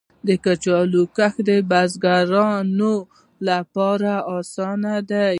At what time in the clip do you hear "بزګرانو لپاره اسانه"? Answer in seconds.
1.69-4.93